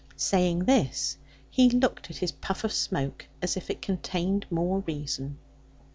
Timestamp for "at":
2.09-2.15